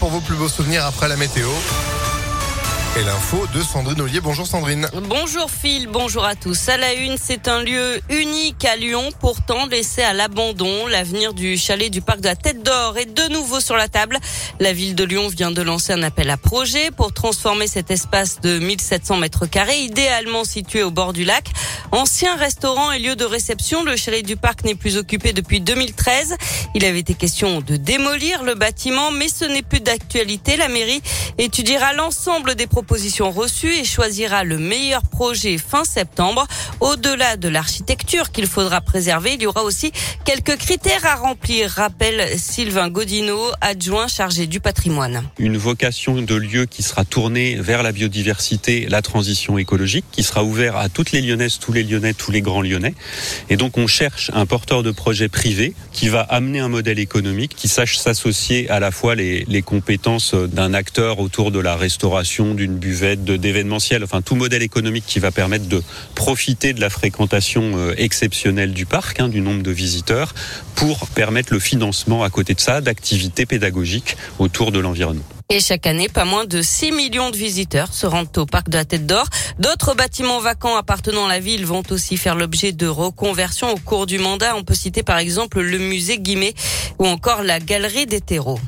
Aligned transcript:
Pour 0.00 0.08
vos 0.08 0.20
plus 0.20 0.36
beaux 0.36 0.48
souvenirs 0.48 0.86
après 0.86 1.08
la 1.08 1.16
météo. 1.16 1.46
Et 2.96 3.02
l'info 3.02 3.46
de 3.52 3.60
Sandrine 3.60 4.00
Ollier. 4.00 4.20
Bonjour 4.20 4.46
Sandrine. 4.46 4.88
Bonjour 5.10 5.50
Phil, 5.50 5.88
bonjour 5.88 6.24
à 6.24 6.34
tous. 6.36 6.70
À 6.70 6.78
la 6.78 6.94
une, 6.94 7.18
c'est 7.18 7.48
un 7.48 7.62
lieu 7.62 8.00
unique 8.08 8.64
à 8.64 8.76
Lyon, 8.76 9.10
pourtant 9.20 9.66
laissé 9.66 10.00
à 10.00 10.14
l'abandon. 10.14 10.86
L'avenir 10.86 11.34
du 11.34 11.58
chalet 11.58 11.90
du 11.90 12.00
parc 12.00 12.20
de 12.20 12.28
la 12.28 12.36
Tête 12.36 12.62
d'Or 12.62 12.96
est 12.96 13.12
de 13.12 13.30
nouveau 13.30 13.60
sur 13.60 13.76
la 13.76 13.88
table. 13.88 14.18
La 14.58 14.72
ville 14.72 14.94
de 14.94 15.04
Lyon 15.04 15.28
vient 15.28 15.50
de 15.50 15.60
lancer 15.60 15.92
un 15.92 16.02
appel 16.02 16.30
à 16.30 16.38
projet 16.38 16.90
pour 16.90 17.12
transformer 17.12 17.66
cet 17.66 17.90
espace 17.90 18.40
de 18.40 18.60
1700 18.60 19.18
mètres 19.18 19.44
carrés, 19.44 19.80
idéalement 19.80 20.44
situé 20.44 20.82
au 20.82 20.92
bord 20.92 21.12
du 21.12 21.24
lac. 21.24 21.50
Ancien 21.94 22.34
restaurant 22.34 22.90
et 22.90 22.98
lieu 22.98 23.14
de 23.14 23.24
réception, 23.24 23.84
le 23.84 23.94
chalet 23.94 24.26
du 24.26 24.34
parc 24.34 24.64
n'est 24.64 24.74
plus 24.74 24.96
occupé 24.96 25.32
depuis 25.32 25.60
2013. 25.60 26.34
Il 26.74 26.84
avait 26.84 26.98
été 26.98 27.14
question 27.14 27.60
de 27.60 27.76
démolir 27.76 28.42
le 28.42 28.56
bâtiment, 28.56 29.12
mais 29.12 29.28
ce 29.28 29.44
n'est 29.44 29.62
plus 29.62 29.78
d'actualité. 29.78 30.56
La 30.56 30.66
mairie 30.66 31.00
étudiera 31.38 31.92
l'ensemble 31.92 32.56
des 32.56 32.66
propositions 32.66 33.30
reçues 33.30 33.72
et 33.76 33.84
choisira 33.84 34.42
le 34.42 34.58
meilleur 34.58 35.02
projet 35.02 35.56
fin 35.56 35.84
septembre. 35.84 36.48
Au-delà 36.80 37.36
de 37.36 37.46
l'architecture 37.46 38.32
qu'il 38.32 38.48
faudra 38.48 38.80
préserver, 38.80 39.34
il 39.34 39.42
y 39.42 39.46
aura 39.46 39.62
aussi 39.62 39.92
quelques 40.24 40.56
critères 40.56 41.06
à 41.06 41.14
remplir, 41.14 41.70
rappelle 41.70 42.28
Sylvain 42.36 42.88
Godineau, 42.88 43.52
adjoint 43.60 44.08
chargé 44.08 44.48
du 44.48 44.58
patrimoine. 44.58 45.22
Une 45.38 45.58
vocation 45.58 46.20
de 46.20 46.34
lieu 46.34 46.66
qui 46.66 46.82
sera 46.82 47.04
tournée 47.04 47.54
vers 47.54 47.84
la 47.84 47.92
biodiversité, 47.92 48.88
la 48.88 49.00
transition 49.00 49.58
écologique, 49.58 50.06
qui 50.10 50.24
sera 50.24 50.42
ouvert 50.42 50.76
à 50.76 50.88
toutes 50.88 51.12
les 51.12 51.22
Lyonnaises, 51.22 51.60
tous 51.60 51.72
les 51.72 51.83
Lyonnais, 51.84 52.14
tous 52.14 52.30
les 52.30 52.42
grands 52.42 52.62
Lyonnais. 52.62 52.94
Et 53.50 53.56
donc 53.56 53.78
on 53.78 53.86
cherche 53.86 54.30
un 54.34 54.46
porteur 54.46 54.82
de 54.82 54.90
projet 54.90 55.28
privé 55.28 55.74
qui 55.92 56.08
va 56.08 56.20
amener 56.20 56.60
un 56.60 56.68
modèle 56.68 56.98
économique 56.98 57.54
qui 57.54 57.68
sache 57.68 57.96
s'associer 57.96 58.68
à 58.70 58.80
la 58.80 58.90
fois 58.90 59.14
les, 59.14 59.62
compétences 59.64 60.34
d'un 60.34 60.74
acteur 60.74 61.20
autour 61.20 61.50
de 61.50 61.58
la 61.58 61.76
restauration, 61.76 62.54
d'une 62.54 62.76
buvette, 62.76 63.24
d'événementiel, 63.24 64.04
enfin 64.04 64.20
tout 64.20 64.34
modèle 64.34 64.62
économique 64.62 65.04
qui 65.06 65.20
va 65.20 65.30
permettre 65.30 65.66
de 65.66 65.82
profiter 66.14 66.72
de 66.72 66.80
la 66.80 66.90
fréquentation 66.90 67.72
euh, 67.76 67.94
exceptionnelle 67.96 68.72
du 68.72 68.86
parc, 68.86 69.20
hein, 69.20 69.28
du 69.28 69.40
nombre 69.40 69.62
de 69.62 69.70
visiteurs, 69.70 70.34
pour 70.74 71.08
permettre 71.08 71.52
le 71.52 71.60
financement 71.60 72.22
à 72.22 72.30
côté 72.30 72.54
de 72.54 72.60
ça 72.60 72.80
d'activités 72.80 73.46
pédagogiques 73.46 74.16
autour 74.38 74.72
de 74.72 74.80
l'environnement. 74.80 75.24
Et 75.54 75.60
chaque 75.60 75.86
année, 75.86 76.08
pas 76.08 76.24
moins 76.24 76.46
de 76.46 76.62
6 76.62 76.90
millions 76.90 77.30
de 77.30 77.36
visiteurs 77.36 77.94
se 77.94 78.06
rendent 78.06 78.36
au 78.38 78.44
parc 78.44 78.70
de 78.70 78.76
la 78.76 78.84
Tête 78.84 79.06
d'Or. 79.06 79.24
D'autres 79.60 79.94
bâtiments 79.94 80.40
vacants 80.40 80.74
appartenant 80.74 81.26
à 81.26 81.28
la 81.28 81.38
ville 81.38 81.64
vont 81.64 81.84
aussi 81.90 82.16
faire 82.16 82.34
l'objet 82.34 82.72
de 82.72 82.88
reconversion 82.88 83.70
au 83.70 83.76
cours 83.76 84.06
du 84.06 84.18
mandat. 84.18 84.56
On 84.56 84.64
peut 84.64 84.74
citer 84.74 85.04
par 85.04 85.18
exemple 85.18 85.60
le 85.60 85.78
musée 85.78 86.18
Guimet 86.18 86.54
ou 86.98 87.06
encore 87.06 87.44
la 87.44 87.60
galerie 87.60 88.06
des 88.06 88.20
terreaux. 88.20 88.58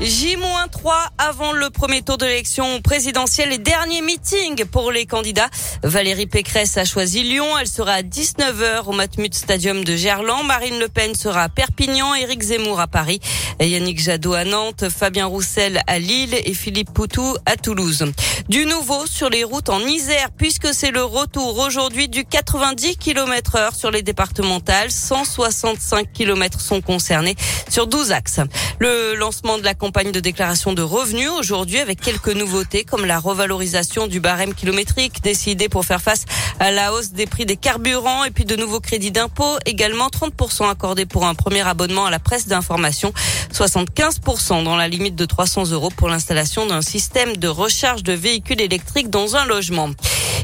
J-3 0.00 0.92
avant 1.18 1.50
le 1.50 1.70
premier 1.70 2.02
tour 2.02 2.18
de 2.18 2.24
l'élection 2.24 2.80
présidentielle 2.80 3.52
et 3.52 3.58
dernier 3.58 4.00
meeting 4.00 4.64
pour 4.64 4.92
les 4.92 5.06
candidats. 5.06 5.48
Valérie 5.82 6.28
Pécresse 6.28 6.76
a 6.76 6.84
choisi 6.84 7.24
Lyon. 7.24 7.58
Elle 7.60 7.66
sera 7.66 7.94
à 7.94 8.02
19h 8.02 8.84
au 8.86 8.92
Matmut 8.92 9.34
Stadium 9.34 9.82
de 9.82 9.96
Gerland. 9.96 10.46
Marine 10.46 10.78
Le 10.78 10.88
Pen 10.88 11.16
sera 11.16 11.42
à 11.42 11.48
Perpignan. 11.48 12.14
Éric 12.14 12.42
Zemmour 12.42 12.78
à 12.78 12.86
Paris. 12.86 13.18
Yannick 13.58 14.00
Jadot 14.00 14.34
à 14.34 14.44
Nantes. 14.44 14.88
Fabien 14.88 15.26
Roussel 15.26 15.82
à 15.88 15.98
Lille 15.98 16.36
et 16.44 16.54
Philippe 16.54 16.92
Poutou 16.94 17.36
à 17.44 17.56
Toulouse. 17.56 18.04
Du 18.48 18.66
nouveau 18.66 19.04
sur 19.06 19.30
les 19.30 19.42
routes 19.42 19.68
en 19.68 19.80
Isère 19.80 20.30
puisque 20.30 20.72
c'est 20.72 20.92
le 20.92 21.02
retour 21.02 21.58
aujourd'hui 21.58 22.08
du 22.08 22.24
90 22.24 22.98
km 22.98 23.56
heure 23.56 23.74
sur 23.74 23.90
les 23.90 24.02
départementales. 24.02 24.92
165 24.92 26.12
km 26.12 26.60
sont 26.60 26.80
concernés 26.82 27.34
sur 27.68 27.88
12 27.88 28.12
axes. 28.12 28.40
Le 28.78 29.16
lancement 29.16 29.58
de 29.58 29.64
la 29.64 29.74
de 29.88 30.20
déclaration 30.20 30.74
de 30.74 30.82
revenus 30.82 31.30
aujourd'hui 31.30 31.78
avec 31.78 32.00
quelques 32.00 32.28
nouveautés 32.28 32.84
comme 32.84 33.06
la 33.06 33.18
revalorisation 33.18 34.06
du 34.06 34.20
barème 34.20 34.54
kilométrique 34.54 35.22
décidé 35.22 35.68
pour 35.68 35.84
faire 35.84 36.02
face 36.02 36.24
à 36.60 36.70
la 36.70 36.92
hausse 36.92 37.12
des 37.12 37.26
prix 37.26 37.46
des 37.46 37.56
carburants 37.56 38.22
et 38.24 38.30
puis 38.30 38.44
de 38.44 38.54
nouveaux 38.54 38.80
crédits 38.80 39.10
d'impôt, 39.10 39.56
également 39.64 40.08
30% 40.08 40.70
accordés 40.70 41.06
pour 41.06 41.26
un 41.26 41.34
premier 41.34 41.66
abonnement 41.66 42.04
à 42.04 42.10
la 42.10 42.18
presse 42.18 42.46
d'information, 42.46 43.12
75% 43.52 44.62
dans 44.62 44.76
la 44.76 44.88
limite 44.88 45.16
de 45.16 45.24
300 45.24 45.70
euros 45.70 45.90
pour 45.90 46.08
l'installation 46.08 46.66
d'un 46.66 46.82
système 46.82 47.36
de 47.36 47.48
recharge 47.48 48.02
de 48.02 48.12
véhicules 48.12 48.60
électriques 48.60 49.10
dans 49.10 49.36
un 49.36 49.46
logement. 49.46 49.88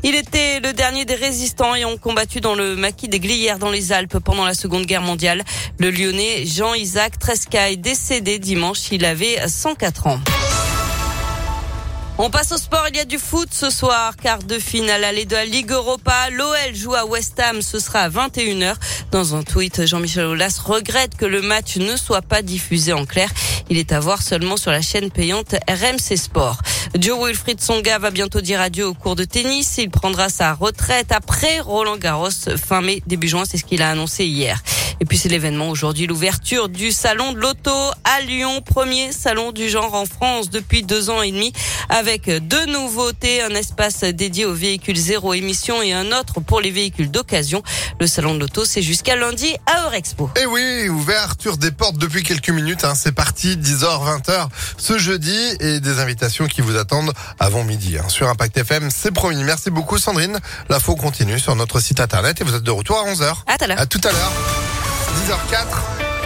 Il 0.06 0.14
était 0.14 0.60
le 0.60 0.74
dernier 0.74 1.06
des 1.06 1.14
résistants 1.14 1.74
ayant 1.74 1.96
combattu 1.96 2.42
dans 2.42 2.54
le 2.54 2.76
maquis 2.76 3.08
des 3.08 3.20
Glières 3.20 3.58
dans 3.58 3.70
les 3.70 3.90
Alpes 3.90 4.18
pendant 4.18 4.44
la 4.44 4.52
Seconde 4.52 4.84
Guerre 4.84 5.00
mondiale. 5.00 5.42
Le 5.78 5.90
Lyonnais 5.90 6.44
Jean-Isaac 6.44 7.18
Tresca 7.18 7.70
est 7.70 7.78
décédé 7.78 8.38
dimanche. 8.38 8.92
Il 8.92 9.06
avait 9.06 9.48
104 9.48 10.06
ans. 10.08 10.20
On 12.18 12.28
passe 12.28 12.52
au 12.52 12.58
sport, 12.58 12.84
il 12.90 12.96
y 12.96 13.00
a 13.00 13.06
du 13.06 13.18
foot 13.18 13.48
ce 13.50 13.70
soir, 13.70 14.14
quart 14.16 14.42
de 14.42 14.58
finale 14.58 15.02
aller 15.02 15.24
de 15.24 15.34
la 15.34 15.46
Ligue 15.46 15.72
Europa. 15.72 16.28
L'OL 16.30 16.74
joue 16.74 16.94
à 16.94 17.06
West 17.06 17.40
Ham, 17.40 17.60
ce 17.60 17.80
sera 17.80 18.00
à 18.00 18.08
21h. 18.08 18.74
Dans 19.10 19.34
un 19.34 19.42
tweet, 19.42 19.84
Jean-Michel 19.86 20.26
Aulas 20.26 20.60
regrette 20.64 21.16
que 21.16 21.24
le 21.24 21.42
match 21.42 21.76
ne 21.76 21.96
soit 21.96 22.22
pas 22.22 22.42
diffusé 22.42 22.92
en 22.92 23.04
clair. 23.04 23.30
Il 23.68 23.78
est 23.78 23.90
à 23.90 23.98
voir 23.98 24.22
seulement 24.22 24.56
sur 24.56 24.70
la 24.70 24.80
chaîne 24.80 25.10
payante 25.10 25.56
RMC 25.68 26.16
Sport. 26.16 26.58
Joe 26.96 27.18
Wilfried 27.18 27.60
Songa 27.60 27.98
va 27.98 28.12
bientôt 28.12 28.40
dire 28.40 28.60
adieu 28.60 28.86
au 28.86 28.94
cours 28.94 29.16
de 29.16 29.24
tennis. 29.24 29.78
Il 29.78 29.90
prendra 29.90 30.28
sa 30.28 30.54
retraite 30.54 31.10
après 31.10 31.58
Roland 31.58 31.96
Garros 31.96 32.30
fin 32.56 32.82
mai, 32.82 33.02
début 33.06 33.26
juin, 33.26 33.42
c'est 33.44 33.58
ce 33.58 33.64
qu'il 33.64 33.82
a 33.82 33.90
annoncé 33.90 34.24
hier. 34.24 34.62
Et 35.00 35.04
puis 35.04 35.18
c'est 35.18 35.28
l'événement 35.28 35.68
aujourd'hui, 35.68 36.06
l'ouverture 36.06 36.68
du 36.68 36.92
salon 36.92 37.32
de 37.32 37.38
l'auto 37.38 37.70
à 38.04 38.20
Lyon, 38.20 38.60
premier 38.62 39.12
salon 39.12 39.52
du 39.52 39.68
genre 39.68 39.94
en 39.94 40.06
France 40.06 40.50
depuis 40.50 40.82
deux 40.82 41.10
ans 41.10 41.22
et 41.22 41.32
demi, 41.32 41.52
avec 41.88 42.30
deux 42.30 42.66
nouveautés, 42.66 43.42
un 43.42 43.50
espace 43.50 44.00
dédié 44.00 44.44
aux 44.44 44.54
véhicules 44.54 44.96
zéro 44.96 45.34
émission 45.34 45.82
et 45.82 45.92
un 45.92 46.12
autre 46.12 46.40
pour 46.40 46.60
les 46.60 46.70
véhicules 46.70 47.10
d'occasion. 47.10 47.62
Le 48.00 48.06
salon 48.06 48.34
de 48.34 48.40
l'auto, 48.40 48.64
c'est 48.64 48.82
jusqu'à 48.82 49.16
lundi 49.16 49.54
à 49.66 49.84
Eurexpo. 49.86 50.30
Et 50.40 50.46
oui, 50.46 50.88
ouverture 50.88 51.56
des 51.56 51.70
portes 51.70 51.98
depuis 51.98 52.22
quelques 52.22 52.50
minutes, 52.50 52.84
hein. 52.84 52.94
c'est 52.94 53.12
parti, 53.12 53.56
10h, 53.56 54.20
20h 54.20 54.48
ce 54.78 54.98
jeudi 54.98 55.36
et 55.60 55.80
des 55.80 55.98
invitations 55.98 56.46
qui 56.46 56.60
vous 56.60 56.76
attendent 56.76 57.12
avant 57.38 57.64
midi. 57.64 57.96
Hein. 57.98 58.08
Sur 58.08 58.28
Impact 58.28 58.58
FM, 58.58 58.90
c'est 58.90 59.10
promis. 59.10 59.42
Merci 59.42 59.70
beaucoup 59.70 59.98
Sandrine. 59.98 60.38
L'info 60.68 60.96
continue 60.96 61.38
sur 61.38 61.54
notre 61.56 61.80
site 61.80 62.00
internet 62.00 62.40
et 62.40 62.44
vous 62.44 62.54
êtes 62.54 62.62
de 62.62 62.70
retour 62.70 62.98
à 62.98 63.12
11h. 63.12 63.34
À 63.46 63.58
tout 63.58 63.64
à 63.64 63.66
l'heure. 63.66 63.80
À 63.80 63.86
tout 63.86 64.00
à 64.04 64.12
l'heure. 64.12 64.63
10h04. 65.14 66.03